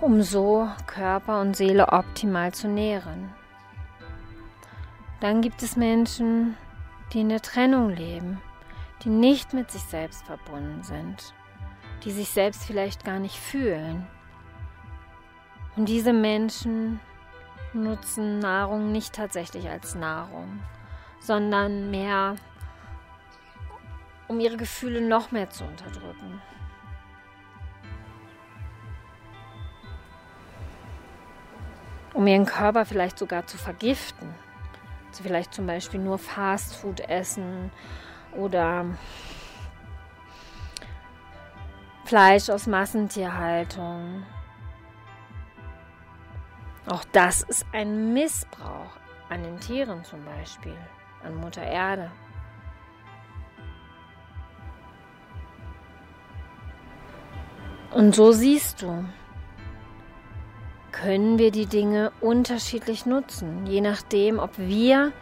um 0.03 0.21
so 0.21 0.69
Körper 0.87 1.41
und 1.41 1.57
Seele 1.57 1.89
optimal 1.89 2.53
zu 2.53 2.69
nähren. 2.69 3.33
Dann 5.21 5.41
gibt 5.41 5.63
es 5.63 5.75
Menschen, 5.75 6.55
die 7.15 7.23
in 7.23 7.31
der 7.31 7.41
Trennung 7.41 7.89
leben, 7.89 8.43
die 9.05 9.09
nicht 9.09 9.55
mit 9.55 9.71
sich 9.71 9.85
selbst 9.85 10.27
verbunden 10.27 10.83
sind, 10.83 11.33
die 12.05 12.11
sich 12.11 12.29
selbst 12.29 12.67
vielleicht 12.67 13.07
gar 13.07 13.21
nicht 13.21 13.39
fühlen. 13.39 14.07
Und 15.77 15.89
diese 15.89 16.13
Menschen 16.13 17.01
nutzen 17.75 18.39
Nahrung 18.39 18.93
nicht 18.93 19.15
tatsächlich 19.15 19.69
als 19.69 19.95
Nahrung, 19.95 20.61
sondern 21.21 21.91
mehr, 21.91 22.37
um 24.29 24.41
ihre 24.41 24.57
Gefühle 24.57 25.01
noch 25.01 25.31
mehr 25.31 25.51
zu 25.51 25.65
unterdrücken. 25.65 26.41
Um 32.13 32.27
ihren 32.27 32.47
Körper 32.47 32.85
vielleicht 32.85 33.19
sogar 33.19 33.47
zu 33.47 33.59
vergiften. 33.59 34.35
Also 35.09 35.25
vielleicht 35.25 35.53
zum 35.53 35.67
Beispiel 35.67 36.01
nur 36.01 36.19
Fastfood 36.19 37.01
essen 37.01 37.73
oder 38.33 38.87
Fleisch 42.05 42.51
aus 42.51 42.67
Massentierhaltung 42.67 44.25
auch 46.87 47.05
das 47.13 47.43
ist 47.43 47.65
ein 47.73 48.13
Missbrauch 48.13 48.91
an 49.29 49.43
den 49.43 49.59
Tieren 49.61 50.05
zum 50.05 50.25
Beispiel, 50.25 50.77
an 51.23 51.35
Mutter 51.37 51.63
Erde. 51.63 52.11
Und 57.91 58.15
so 58.15 58.33
siehst 58.33 58.83
du, 58.83 59.05
können 60.91 61.39
wir 61.39 61.51
die 61.51 61.67
Dinge 61.67 62.13
unterschiedlich 62.21 63.07
nutzen, 63.07 63.67
je 63.67 63.81
nachdem, 63.81 64.39
ob 64.39 64.59
wir 64.59 65.13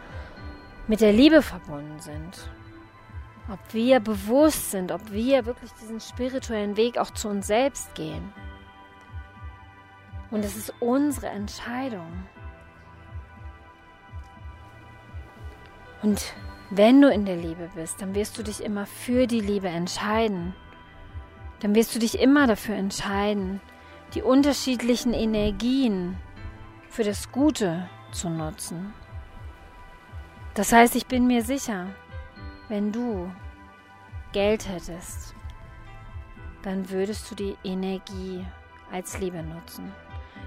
mit 0.87 1.01
der 1.01 1.13
Liebe 1.13 1.41
verbunden 1.41 1.99
sind, 1.99 2.49
ob 3.51 3.59
wir 3.73 3.99
bewusst 3.99 4.71
sind, 4.71 4.91
ob 4.91 5.11
wir 5.11 5.45
wirklich 5.45 5.71
diesen 5.73 5.99
spirituellen 5.99 6.75
Weg 6.75 6.97
auch 6.97 7.11
zu 7.11 7.29
uns 7.29 7.47
selbst 7.47 7.93
gehen. 7.95 8.33
Und 10.33 10.43
es 10.43 10.55
ist 10.55 10.73
unsere 10.79 11.27
Entscheidung. 11.27 12.11
Und 16.01 16.33
wenn 16.71 16.99
du 16.99 17.11
in 17.11 17.25
der 17.25 17.35
Liebe 17.35 17.69
bist, 17.75 18.01
dann 18.01 18.15
wirst 18.15 18.39
du 18.39 18.41
dich 18.41 18.63
immer 18.63 18.87
für 18.87 19.27
die 19.27 19.41
Liebe 19.41 19.67
entscheiden. 19.67 20.55
Dann 21.59 21.75
wirst 21.75 21.93
du 21.93 21.99
dich 21.99 22.19
immer 22.19 22.47
dafür 22.47 22.73
entscheiden, 22.73 23.61
die 24.15 24.23
unterschiedlichen 24.23 25.13
Energien 25.13 26.17
für 26.89 27.03
das 27.03 27.31
Gute 27.31 27.87
zu 28.11 28.27
nutzen. 28.27 28.91
Das 30.55 30.73
heißt, 30.73 30.95
ich 30.95 31.05
bin 31.05 31.27
mir 31.27 31.43
sicher, 31.43 31.89
wenn 32.69 32.91
du 32.91 33.31
Geld 34.31 34.67
hättest, 34.67 35.35
dann 36.63 36.89
würdest 36.89 37.29
du 37.29 37.35
die 37.35 37.55
Energie 37.63 38.43
als 38.91 39.19
Liebe 39.19 39.43
nutzen 39.43 39.93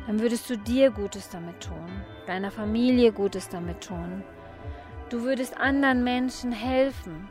dann 0.06 0.20
würdest 0.20 0.48
du 0.48 0.56
dir 0.56 0.90
Gutes 0.90 1.28
damit 1.28 1.60
tun, 1.60 1.88
deiner 2.26 2.50
Familie 2.50 3.12
Gutes 3.12 3.48
damit 3.48 3.80
tun. 3.82 4.22
Du 5.08 5.22
würdest 5.22 5.56
anderen 5.56 6.04
Menschen 6.04 6.52
helfen. 6.52 7.28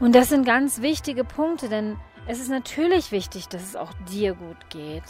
Und 0.00 0.14
das 0.14 0.28
sind 0.28 0.44
ganz 0.44 0.82
wichtige 0.82 1.24
Punkte, 1.24 1.68
denn 1.68 1.96
es 2.26 2.40
ist 2.40 2.48
natürlich 2.48 3.12
wichtig, 3.12 3.48
dass 3.48 3.62
es 3.62 3.76
auch 3.76 3.92
dir 4.08 4.34
gut 4.34 4.70
geht. 4.70 5.04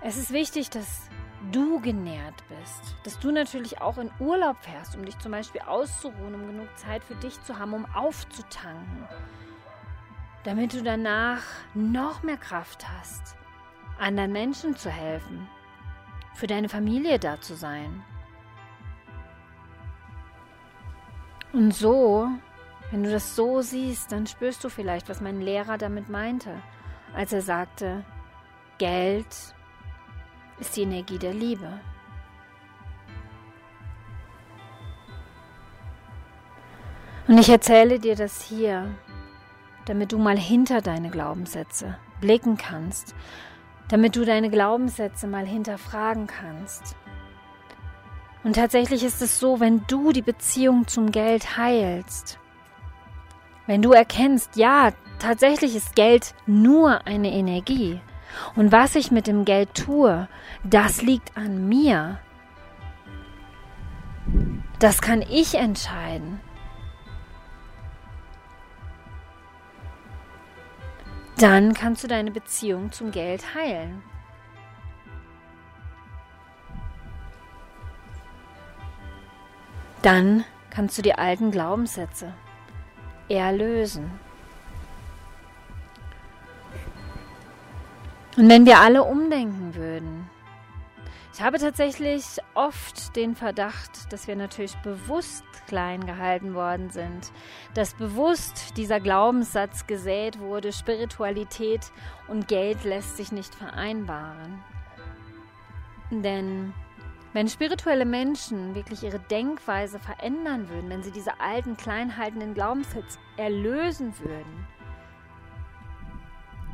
Es 0.00 0.16
ist 0.16 0.32
wichtig, 0.32 0.70
dass 0.70 1.08
du 1.52 1.80
genährt 1.80 2.42
bist, 2.48 2.96
dass 3.04 3.18
du 3.18 3.30
natürlich 3.30 3.80
auch 3.80 3.98
in 3.98 4.10
Urlaub 4.20 4.56
fährst, 4.60 4.96
um 4.96 5.04
dich 5.04 5.18
zum 5.18 5.32
Beispiel 5.32 5.60
auszuruhen, 5.62 6.34
um 6.34 6.46
genug 6.46 6.68
Zeit 6.78 7.04
für 7.04 7.14
dich 7.16 7.42
zu 7.42 7.58
haben, 7.58 7.74
um 7.74 7.86
aufzutanken 7.94 9.06
damit 10.48 10.72
du 10.72 10.82
danach 10.82 11.42
noch 11.74 12.22
mehr 12.22 12.38
Kraft 12.38 12.86
hast, 12.88 13.36
anderen 13.98 14.32
Menschen 14.32 14.76
zu 14.76 14.88
helfen, 14.88 15.46
für 16.32 16.46
deine 16.46 16.70
Familie 16.70 17.18
da 17.18 17.38
zu 17.38 17.54
sein. 17.54 18.02
Und 21.52 21.74
so, 21.74 22.28
wenn 22.90 23.02
du 23.02 23.10
das 23.10 23.36
so 23.36 23.60
siehst, 23.60 24.10
dann 24.10 24.26
spürst 24.26 24.64
du 24.64 24.70
vielleicht, 24.70 25.10
was 25.10 25.20
mein 25.20 25.42
Lehrer 25.42 25.76
damit 25.76 26.08
meinte, 26.08 26.54
als 27.14 27.34
er 27.34 27.42
sagte, 27.42 28.02
Geld 28.78 29.54
ist 30.60 30.76
die 30.78 30.82
Energie 30.84 31.18
der 31.18 31.34
Liebe. 31.34 31.78
Und 37.26 37.36
ich 37.36 37.50
erzähle 37.50 37.98
dir 37.98 38.16
das 38.16 38.40
hier, 38.40 38.86
damit 39.88 40.12
du 40.12 40.18
mal 40.18 40.38
hinter 40.38 40.80
deine 40.80 41.10
Glaubenssätze 41.10 41.96
blicken 42.20 42.56
kannst, 42.56 43.14
damit 43.88 44.16
du 44.16 44.24
deine 44.24 44.50
Glaubenssätze 44.50 45.26
mal 45.26 45.46
hinterfragen 45.46 46.26
kannst. 46.26 46.96
Und 48.44 48.56
tatsächlich 48.56 49.04
ist 49.04 49.22
es 49.22 49.38
so, 49.38 49.60
wenn 49.60 49.84
du 49.86 50.12
die 50.12 50.22
Beziehung 50.22 50.86
zum 50.86 51.10
Geld 51.10 51.56
heilst, 51.56 52.38
wenn 53.66 53.82
du 53.82 53.92
erkennst, 53.92 54.56
ja, 54.56 54.92
tatsächlich 55.18 55.76
ist 55.76 55.94
Geld 55.94 56.34
nur 56.46 57.06
eine 57.06 57.32
Energie. 57.32 58.00
Und 58.56 58.72
was 58.72 58.94
ich 58.94 59.10
mit 59.10 59.26
dem 59.26 59.44
Geld 59.44 59.74
tue, 59.74 60.28
das 60.64 61.02
liegt 61.02 61.36
an 61.36 61.68
mir. 61.68 62.18
Das 64.78 65.00
kann 65.00 65.22
ich 65.22 65.54
entscheiden. 65.54 66.40
Dann 71.38 71.72
kannst 71.72 72.02
du 72.02 72.08
deine 72.08 72.30
Beziehung 72.30 72.90
zum 72.90 73.12
Geld 73.12 73.54
heilen. 73.54 74.02
Dann 80.02 80.44
kannst 80.70 80.98
du 80.98 81.02
die 81.02 81.14
alten 81.14 81.50
Glaubenssätze 81.50 82.32
erlösen. 83.28 84.10
Und 88.36 88.48
wenn 88.48 88.66
wir 88.66 88.78
alle 88.78 89.02
umdenken 89.02 89.74
würden, 89.74 90.27
ich 91.34 91.42
habe 91.42 91.58
tatsächlich 91.58 92.24
oft 92.54 93.14
den 93.14 93.36
Verdacht, 93.36 94.12
dass 94.12 94.26
wir 94.26 94.34
natürlich 94.34 94.74
bewusst 94.78 95.44
klein 95.66 96.04
gehalten 96.06 96.54
worden 96.54 96.90
sind, 96.90 97.30
dass 97.74 97.94
bewusst 97.94 98.76
dieser 98.76 98.98
Glaubenssatz 98.98 99.86
gesät 99.86 100.40
wurde, 100.40 100.72
Spiritualität 100.72 101.92
und 102.26 102.48
Geld 102.48 102.84
lässt 102.84 103.16
sich 103.16 103.30
nicht 103.30 103.54
vereinbaren. 103.54 104.64
Denn 106.10 106.72
wenn 107.34 107.48
spirituelle 107.48 108.06
Menschen 108.06 108.74
wirklich 108.74 109.02
ihre 109.02 109.18
Denkweise 109.18 109.98
verändern 109.98 110.68
würden, 110.70 110.88
wenn 110.88 111.02
sie 111.02 111.12
diese 111.12 111.38
alten, 111.40 111.76
kleinhaltenden 111.76 112.54
Glaubenssätze 112.54 113.18
erlösen 113.36 114.14
würden, 114.20 114.66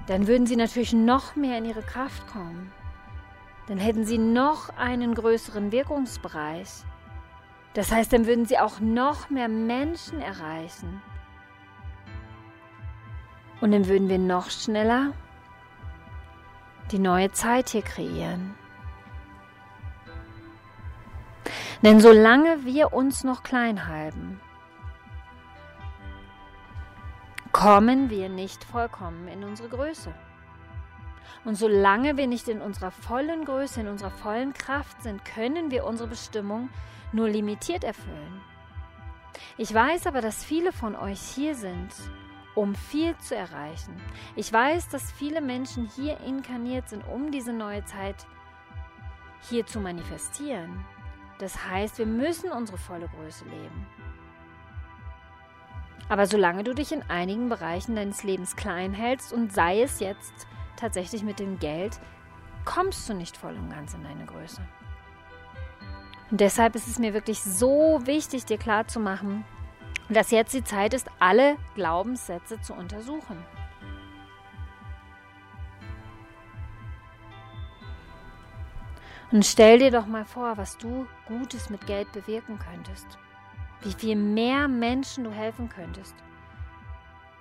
dann 0.06 0.28
würden 0.28 0.46
sie 0.46 0.56
natürlich 0.56 0.92
noch 0.92 1.34
mehr 1.34 1.58
in 1.58 1.64
ihre 1.64 1.82
Kraft 1.82 2.26
kommen 2.28 2.70
dann 3.66 3.78
hätten 3.78 4.04
sie 4.04 4.18
noch 4.18 4.70
einen 4.76 5.14
größeren 5.14 5.72
Wirkungsbereich. 5.72 6.84
Das 7.72 7.90
heißt, 7.90 8.12
dann 8.12 8.26
würden 8.26 8.46
sie 8.46 8.58
auch 8.58 8.80
noch 8.80 9.30
mehr 9.30 9.48
Menschen 9.48 10.20
erreichen. 10.20 11.02
Und 13.60 13.72
dann 13.72 13.88
würden 13.88 14.08
wir 14.08 14.18
noch 14.18 14.50
schneller 14.50 15.12
die 16.90 16.98
neue 16.98 17.32
Zeit 17.32 17.70
hier 17.70 17.82
kreieren. 17.82 18.54
Denn 21.82 22.00
solange 22.00 22.64
wir 22.64 22.92
uns 22.92 23.24
noch 23.24 23.42
klein 23.42 23.86
halten, 23.88 24.40
kommen 27.52 28.10
wir 28.10 28.28
nicht 28.28 28.64
vollkommen 28.64 29.28
in 29.28 29.44
unsere 29.44 29.68
Größe. 29.68 30.12
Und 31.44 31.56
solange 31.56 32.16
wir 32.16 32.26
nicht 32.26 32.48
in 32.48 32.60
unserer 32.60 32.90
vollen 32.90 33.44
Größe, 33.44 33.80
in 33.80 33.88
unserer 33.88 34.10
vollen 34.10 34.52
Kraft 34.52 35.02
sind, 35.02 35.24
können 35.24 35.70
wir 35.70 35.84
unsere 35.84 36.08
Bestimmung 36.08 36.68
nur 37.12 37.28
limitiert 37.28 37.84
erfüllen. 37.84 38.40
Ich 39.56 39.72
weiß 39.72 40.06
aber, 40.06 40.20
dass 40.20 40.44
viele 40.44 40.72
von 40.72 40.96
euch 40.96 41.20
hier 41.20 41.54
sind, 41.54 41.90
um 42.54 42.74
viel 42.74 43.16
zu 43.18 43.36
erreichen. 43.36 43.94
Ich 44.36 44.52
weiß, 44.52 44.88
dass 44.88 45.12
viele 45.12 45.40
Menschen 45.40 45.90
hier 45.94 46.20
inkarniert 46.20 46.88
sind, 46.88 47.02
um 47.06 47.30
diese 47.30 47.52
neue 47.52 47.84
Zeit 47.84 48.26
hier 49.48 49.66
zu 49.66 49.80
manifestieren. 49.80 50.84
Das 51.38 51.68
heißt, 51.68 51.98
wir 51.98 52.06
müssen 52.06 52.50
unsere 52.50 52.78
volle 52.78 53.08
Größe 53.08 53.44
leben. 53.44 53.86
Aber 56.08 56.26
solange 56.26 56.64
du 56.64 56.74
dich 56.74 56.92
in 56.92 57.02
einigen 57.08 57.48
Bereichen 57.48 57.96
deines 57.96 58.22
Lebens 58.24 58.56
klein 58.56 58.92
hältst 58.92 59.32
und 59.32 59.52
sei 59.52 59.82
es 59.82 60.00
jetzt 60.00 60.46
tatsächlich 60.76 61.22
mit 61.22 61.38
dem 61.38 61.58
Geld 61.58 61.98
kommst 62.64 63.08
du 63.08 63.14
nicht 63.14 63.36
voll 63.36 63.54
und 63.56 63.70
ganz 63.70 63.94
in 63.94 64.02
deine 64.02 64.24
Größe. 64.24 64.60
Und 66.30 66.40
deshalb 66.40 66.74
ist 66.74 66.88
es 66.88 66.98
mir 66.98 67.14
wirklich 67.14 67.42
so 67.42 68.00
wichtig, 68.04 68.44
dir 68.44 68.58
klarzumachen, 68.58 69.44
dass 70.08 70.30
jetzt 70.30 70.54
die 70.54 70.64
Zeit 70.64 70.94
ist, 70.94 71.08
alle 71.18 71.56
Glaubenssätze 71.74 72.60
zu 72.60 72.74
untersuchen. 72.74 73.36
Und 79.30 79.44
stell 79.44 79.78
dir 79.78 79.90
doch 79.90 80.06
mal 80.06 80.24
vor, 80.24 80.56
was 80.56 80.78
du 80.78 81.06
Gutes 81.26 81.68
mit 81.68 81.86
Geld 81.86 82.12
bewirken 82.12 82.58
könntest. 82.58 83.18
Wie 83.82 83.92
viel 83.92 84.16
mehr 84.16 84.68
Menschen 84.68 85.24
du 85.24 85.30
helfen 85.30 85.68
könntest. 85.68 86.14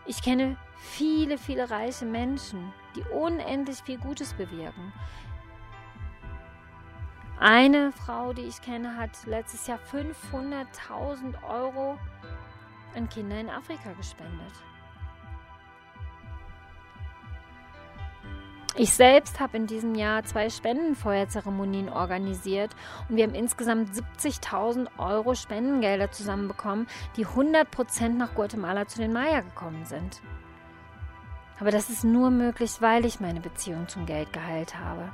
Ich 0.06 0.22
kenne 0.22 0.58
viele, 0.78 1.38
viele 1.38 1.70
reiche 1.70 2.06
Menschen, 2.06 2.74
die 2.96 3.04
unendlich 3.04 3.82
viel 3.84 3.98
Gutes 3.98 4.34
bewirken. 4.34 4.92
Eine 7.40 7.92
Frau, 7.92 8.34
die 8.34 8.44
ich 8.44 8.62
kenne, 8.62 8.98
hat 8.98 9.26
letztes 9.26 9.68
Jahr 9.68 9.80
500.000 9.92 11.44
Euro 11.44 11.98
an 12.96 13.10
Kinder 13.10 13.40
in 13.40 13.50
Afrika 13.50 13.94
gespendet. 13.94 14.54
Ich 18.76 18.92
selbst 18.92 19.40
habe 19.40 19.58
in 19.58 19.68
diesem 19.68 19.94
Jahr 19.94 20.24
zwei 20.24 20.50
Spendenfeuerzeremonien 20.50 21.90
organisiert 21.90 22.72
und 23.08 23.18
wir 23.18 23.24
haben 23.24 23.36
insgesamt 23.36 23.92
70.000 23.92 24.88
Euro 24.98 25.36
Spendengelder 25.36 26.10
zusammenbekommen, 26.12 26.88
die 27.16 27.28
100% 27.28 28.10
nach 28.10 28.34
Guatemala 28.34 28.88
zu 28.88 28.98
den 28.98 29.14
Maya 29.14 29.42
gekommen 29.42 29.86
sind. 29.86 30.22
Aber 31.60 31.70
das 31.70 31.92
ist 31.92 32.04
nur 32.04 32.32
möglich, 32.32 32.78
weil 32.80 33.06
ich 33.06 33.20
meine 33.20 33.42
Beziehung 33.42 33.88
zum 33.88 34.08
Geld 34.08 34.34
geheilt 34.34 34.80
habe. 34.80 35.12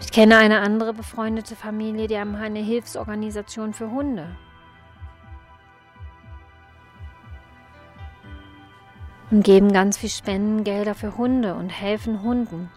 Ich 0.00 0.10
kenne 0.10 0.38
eine 0.38 0.58
andere 0.58 0.92
befreundete 0.92 1.54
Familie, 1.54 2.08
die 2.08 2.18
haben 2.18 2.34
eine 2.34 2.58
Hilfsorganisation 2.58 3.74
für 3.74 3.92
Hunde. 3.92 4.36
Und 9.30 9.44
geben 9.44 9.72
ganz 9.72 9.96
viel 9.96 10.10
Spendengelder 10.10 10.94
für 10.94 11.16
Hunde 11.16 11.54
und 11.54 11.68
helfen 11.70 12.22
Hunden. 12.22 12.70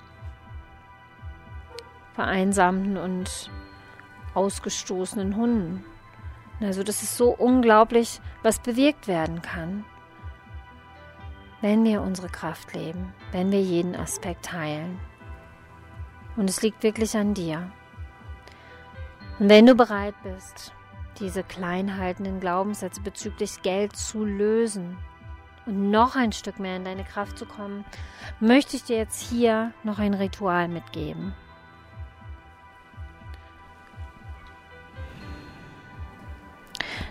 Vereinsamten 2.14 2.98
und 2.98 3.50
ausgestoßenen 4.36 5.36
Hunden. 5.36 5.84
Also 6.62 6.84
das 6.84 7.02
ist 7.02 7.18
so 7.18 7.30
unglaublich, 7.30 8.22
was 8.44 8.60
bewirkt 8.60 9.08
werden 9.08 9.42
kann, 9.42 9.84
wenn 11.62 11.84
wir 11.84 12.02
unsere 12.02 12.30
Kraft 12.30 12.74
leben, 12.74 13.14
wenn 13.32 13.52
wir 13.52 13.62
jeden 13.62 13.96
Aspekt 13.96 14.54
heilen. 14.54 15.00
Und 16.36 16.50
es 16.50 16.62
liegt 16.62 16.84
wirklich 16.84 17.18
an 17.18 17.34
dir. 17.34 17.72
Und 19.40 19.50
wenn 19.50 19.66
du 19.66 19.76
bereit 19.76 20.16
bist, 20.24 20.74
diese 21.20 21.44
kleinhaltenden 21.44 22.40
Glaubenssätze 22.40 23.02
bezüglich 23.02 23.62
Geld 23.62 23.96
zu 23.96 24.24
lösen, 24.24 24.98
und 25.66 25.92
noch 25.92 26.16
ein 26.16 26.32
Stück 26.32 26.60
mehr 26.60 26.76
in 26.76 26.84
deine 26.84 27.04
Kraft 27.04 27.38
zu 27.38 27.46
kommen, 27.46 27.86
möchte 28.40 28.76
ich 28.76 28.84
dir 28.84 28.98
jetzt 28.98 29.22
hier 29.22 29.74
noch 29.84 30.00
ein 30.00 30.14
Ritual 30.14 30.68
mitgeben. 30.68 31.34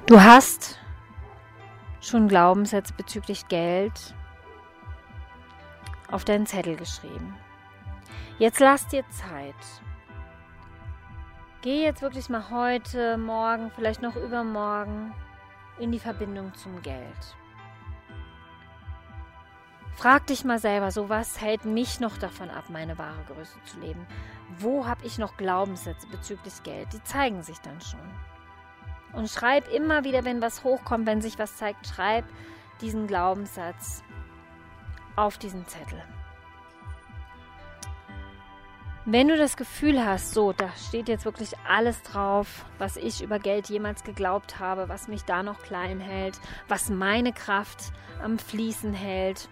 Du 0.06 0.20
hast 0.20 0.78
schon 2.00 2.28
Glaubenssätze 2.28 2.92
bezüglich 2.94 3.48
Geld 3.48 4.14
auf 6.10 6.24
deinen 6.24 6.46
Zettel 6.46 6.76
geschrieben. 6.76 7.34
Jetzt 8.38 8.60
lass 8.60 8.86
dir 8.88 9.04
Zeit. 9.10 9.54
Geh 11.62 11.84
jetzt 11.84 12.02
wirklich 12.02 12.28
mal 12.28 12.50
heute, 12.50 13.16
morgen, 13.16 13.70
vielleicht 13.74 14.02
noch 14.02 14.16
übermorgen 14.16 15.14
in 15.78 15.92
die 15.92 16.00
Verbindung 16.00 16.52
zum 16.54 16.82
Geld. 16.82 17.36
Frag 19.96 20.26
dich 20.26 20.44
mal 20.44 20.58
selber, 20.58 20.90
so 20.90 21.08
was 21.08 21.40
hält 21.40 21.64
mich 21.64 22.00
noch 22.00 22.16
davon 22.18 22.50
ab, 22.50 22.64
meine 22.68 22.98
wahre 22.98 23.22
Größe 23.28 23.58
zu 23.64 23.78
leben? 23.78 24.06
Wo 24.58 24.86
habe 24.86 25.04
ich 25.04 25.18
noch 25.18 25.36
Glaubenssätze 25.36 26.06
bezüglich 26.08 26.62
Geld? 26.62 26.88
Die 26.92 27.02
zeigen 27.04 27.42
sich 27.42 27.58
dann 27.58 27.80
schon. 27.80 28.00
Und 29.12 29.28
schreib 29.28 29.68
immer 29.72 30.04
wieder, 30.04 30.24
wenn 30.24 30.40
was 30.40 30.64
hochkommt, 30.64 31.06
wenn 31.06 31.20
sich 31.20 31.38
was 31.38 31.56
zeigt, 31.56 31.86
schreib 31.86 32.24
diesen 32.80 33.06
Glaubenssatz 33.06 34.02
auf 35.14 35.38
diesen 35.38 35.66
Zettel. 35.66 36.02
Wenn 39.04 39.26
du 39.26 39.36
das 39.36 39.56
Gefühl 39.56 40.04
hast, 40.04 40.32
so, 40.32 40.52
da 40.52 40.70
steht 40.76 41.08
jetzt 41.08 41.24
wirklich 41.24 41.54
alles 41.68 42.00
drauf, 42.02 42.64
was 42.78 42.96
ich 42.96 43.20
über 43.20 43.40
Geld 43.40 43.68
jemals 43.68 44.04
geglaubt 44.04 44.60
habe, 44.60 44.88
was 44.88 45.08
mich 45.08 45.24
da 45.24 45.42
noch 45.42 45.60
klein 45.62 45.98
hält, 45.98 46.38
was 46.68 46.88
meine 46.88 47.32
Kraft 47.32 47.92
am 48.22 48.38
Fließen 48.38 48.94
hält, 48.94 49.48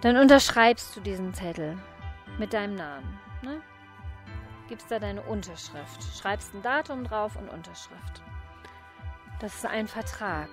dann 0.00 0.16
unterschreibst 0.16 0.96
du 0.96 1.00
diesen 1.00 1.34
Zettel 1.34 1.78
mit 2.38 2.52
deinem 2.52 2.74
Namen. 2.74 3.18
Ne? 3.42 3.60
Gibst 4.68 4.90
da 4.90 4.98
deine 4.98 5.22
Unterschrift. 5.22 6.02
Schreibst 6.18 6.54
ein 6.54 6.62
Datum 6.62 7.04
drauf 7.04 7.36
und 7.36 7.48
Unterschrift. 7.48 8.22
Das 9.40 9.54
ist 9.54 9.66
ein 9.66 9.88
Vertrag, 9.88 10.48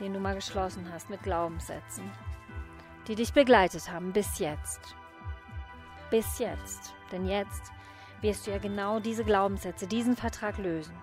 den 0.00 0.12
du 0.12 0.20
mal 0.20 0.34
geschlossen 0.34 0.88
hast 0.92 1.10
mit 1.10 1.22
Glaubenssätzen, 1.22 2.10
die 3.06 3.14
dich 3.14 3.32
begleitet 3.32 3.90
haben 3.90 4.12
bis 4.12 4.38
jetzt. 4.38 4.96
Bis 6.10 6.38
jetzt. 6.38 6.94
Denn 7.10 7.26
jetzt 7.26 7.72
wirst 8.20 8.46
du 8.46 8.50
ja 8.50 8.58
genau 8.58 9.00
diese 9.00 9.24
Glaubenssätze, 9.24 9.86
diesen 9.86 10.16
Vertrag 10.16 10.58
lösen. 10.58 10.94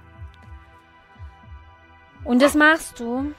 Und 2.23 2.41
das 2.41 2.55
machst 2.55 2.99
du, 2.99 3.33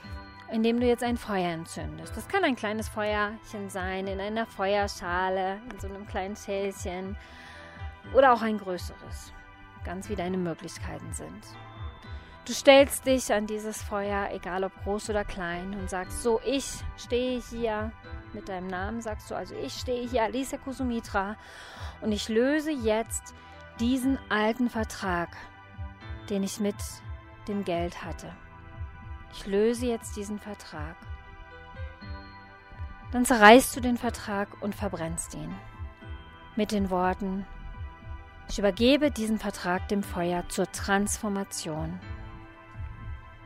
indem 0.52 0.80
du 0.80 0.86
jetzt 0.86 1.02
ein 1.02 1.16
Feuer 1.16 1.50
entzündest. 1.50 2.16
Das 2.16 2.28
kann 2.28 2.44
ein 2.44 2.56
kleines 2.56 2.88
Feuerchen 2.88 3.68
sein, 3.68 4.06
in 4.06 4.20
einer 4.20 4.46
Feuerschale, 4.46 5.58
in 5.70 5.78
so 5.78 5.88
einem 5.88 6.06
kleinen 6.06 6.36
Schälchen 6.36 7.16
oder 8.14 8.32
auch 8.32 8.42
ein 8.42 8.58
größeres. 8.58 9.32
Ganz 9.84 10.08
wie 10.08 10.16
deine 10.16 10.36
Möglichkeiten 10.36 11.12
sind. 11.12 11.44
Du 12.46 12.52
stellst 12.52 13.06
dich 13.06 13.32
an 13.32 13.46
dieses 13.46 13.82
Feuer, 13.82 14.30
egal 14.32 14.64
ob 14.64 14.72
groß 14.82 15.10
oder 15.10 15.24
klein, 15.24 15.74
und 15.74 15.88
sagst, 15.88 16.22
so, 16.22 16.40
ich 16.44 16.66
stehe 16.96 17.40
hier 17.40 17.92
mit 18.32 18.48
deinem 18.48 18.66
Namen, 18.66 19.00
sagst 19.00 19.30
du, 19.30 19.36
also 19.36 19.54
ich 19.54 19.74
stehe 19.74 20.08
hier, 20.08 20.24
Alicia 20.24 20.58
Kusumitra, 20.58 21.36
und 22.00 22.12
ich 22.12 22.28
löse 22.28 22.70
jetzt 22.70 23.34
diesen 23.78 24.18
alten 24.30 24.68
Vertrag, 24.68 25.28
den 26.28 26.42
ich 26.42 26.60
mit 26.60 26.76
dem 27.46 27.64
Geld 27.64 28.04
hatte. 28.04 28.32
Ich 29.32 29.46
löse 29.46 29.86
jetzt 29.86 30.16
diesen 30.16 30.38
Vertrag. 30.38 30.96
Dann 33.12 33.24
zerreißt 33.24 33.74
du 33.76 33.80
den 33.80 33.96
Vertrag 33.96 34.62
und 34.62 34.74
verbrennst 34.74 35.34
ihn. 35.34 35.54
Mit 36.56 36.72
den 36.72 36.90
Worten, 36.90 37.46
ich 38.48 38.58
übergebe 38.58 39.10
diesen 39.10 39.38
Vertrag 39.38 39.88
dem 39.88 40.02
Feuer 40.02 40.48
zur 40.48 40.70
Transformation. 40.70 42.00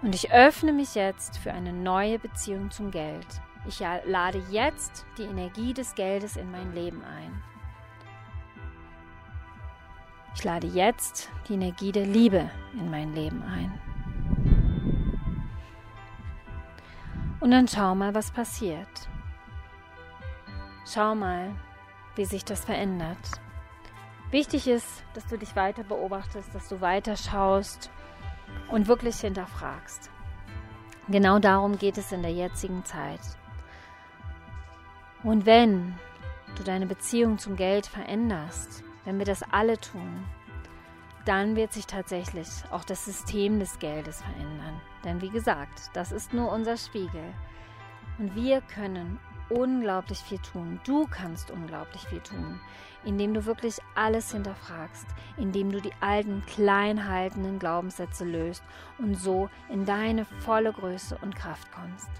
Und 0.03 0.15
ich 0.15 0.33
öffne 0.33 0.73
mich 0.73 0.95
jetzt 0.95 1.39
für 1.39 1.53
eine 1.53 1.73
neue 1.73 2.19
Beziehung 2.19 2.71
zum 2.71 2.91
Geld. 2.91 3.27
Ich 3.67 3.81
lade 3.81 4.43
jetzt 4.51 5.07
die 5.17 5.23
Energie 5.23 5.73
des 5.73 5.95
Geldes 5.95 6.37
in 6.37 6.51
mein 6.51 6.75
Leben 6.75 7.03
ein. 7.03 7.43
Ich 10.35 10.45
lade 10.45 10.67
jetzt 10.67 11.31
die 11.49 11.55
Energie 11.55 11.93
der 11.93 12.07
Liebe 12.07 12.51
in 12.75 12.91
mein 12.91 13.15
Leben 13.15 13.43
ein. 13.43 13.81
Und 17.41 17.51
dann 17.51 17.69
schau 17.69 17.95
mal, 17.95 18.15
was 18.15 18.31
passiert. 18.31 19.09
Schau 20.87 21.15
mal, 21.15 21.55
wie 22.17 22.25
sich 22.25 22.45
das 22.45 22.65
verändert. 22.65 23.41
Wichtig 24.31 24.67
ist, 24.67 25.05
dass 25.15 25.27
du 25.27 25.39
dich 25.39 25.55
weiter 25.55 25.85
beobachtest, 25.85 26.55
dass 26.55 26.69
du 26.69 26.81
weiter 26.81 27.17
schaust 27.17 27.91
und 28.71 28.89
wirklich 28.89 29.17
hinterfragst. 29.21 30.11
Genau 31.09 31.39
darum 31.39 31.79
geht 31.79 31.99
es 31.99 32.13
in 32.13 32.23
der 32.23 32.33
jetzigen 32.33 32.85
Zeit. 32.85 33.21
Und 35.23 35.47
wenn 35.47 35.99
du 36.57 36.63
deine 36.63 36.87
Beziehung 36.87 37.39
zum 37.39 37.57
Geld 37.57 37.87
veränderst, 37.87 38.83
wenn 39.05 39.19
wir 39.19 39.27
das 39.27 39.43
alle 39.43 39.79
tun, 39.79 40.25
dann 41.25 41.57
wird 41.57 41.73
sich 41.73 41.87
tatsächlich 41.87 42.49
auch 42.71 42.85
das 42.85 43.05
System 43.05 43.59
des 43.59 43.79
Geldes 43.79 44.23
verändern. 44.23 44.81
Denn 45.05 45.21
wie 45.21 45.31
gesagt, 45.31 45.91
das 45.95 46.13
ist 46.13 46.33
nur 46.35 46.53
unser 46.53 46.77
Spiegel. 46.77 47.33
Und 48.19 48.35
wir 48.35 48.61
können 48.61 49.19
unglaublich 49.49 50.19
viel 50.19 50.39
tun. 50.39 50.81
Du 50.85 51.07
kannst 51.07 51.51
unglaublich 51.51 52.03
viel 52.09 52.21
tun, 52.21 52.61
indem 53.05 53.35
du 53.35 53.45
wirklich 53.45 53.79
alles 53.95 54.33
hinterfragst, 54.33 55.07
indem 55.37 55.71
du 55.71 55.81
die 55.81 55.93
alten, 56.01 56.45
klein 56.47 57.09
haltenden 57.09 57.59
Glaubenssätze 57.59 58.25
löst 58.25 58.63
und 58.99 59.15
so 59.17 59.49
in 59.69 59.85
deine 59.85 60.25
volle 60.25 60.73
Größe 60.73 61.19
und 61.23 61.37
Kraft 61.37 61.71
kommst. 61.73 62.11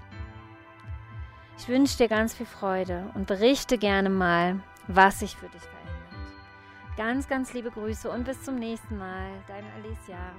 Ich 1.57 1.67
wünsche 1.67 1.97
dir 1.97 2.09
ganz 2.09 2.33
viel 2.33 2.45
Freude 2.45 3.09
und 3.13 3.27
berichte 3.27 3.77
gerne 3.77 4.09
mal, 4.09 4.59
was 4.87 5.19
sich 5.19 5.35
für 5.35 5.47
dich 5.47 5.61
verändert. 5.61 5.74
Ganz, 6.97 7.27
ganz 7.27 7.53
liebe 7.53 7.71
Grüße 7.71 8.09
und 8.09 8.23
bis 8.23 8.41
zum 8.43 8.55
nächsten 8.55 8.97
Mal. 8.97 9.27
Deine 9.47 9.67
Alicia. 9.73 10.31